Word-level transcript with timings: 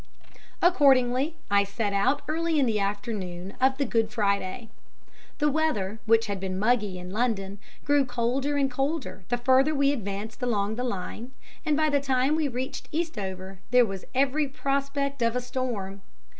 Accordingly 0.63 1.35
I 1.51 1.63
set 1.63 1.93
out 1.93 2.23
early 2.27 2.57
in 2.57 2.65
the 2.65 2.79
afternoon 2.79 3.53
of 3.61 3.77
the 3.77 3.85
Good 3.85 4.09
Friday. 4.11 4.69
The 5.37 5.47
weather, 5.47 5.99
which 6.07 6.25
had 6.25 6.39
been 6.39 6.57
muggy 6.57 6.97
in 6.97 7.11
London, 7.11 7.59
grew 7.85 8.03
colder 8.03 8.55
and 8.57 8.71
colder 8.71 9.25
the 9.29 9.37
further 9.37 9.75
we 9.75 9.93
advanced 9.93 10.41
along 10.41 10.73
the 10.73 10.83
line, 10.83 11.33
and 11.63 11.77
by 11.77 11.91
the 11.91 12.01
time 12.01 12.35
we 12.35 12.47
reached 12.47 12.89
Eastover 12.91 13.59
there 13.69 13.85
was 13.85 14.05
every 14.15 14.47
prospect 14.47 15.21
of 15.21 15.35
a 15.35 15.39
storm. 15.39 16.01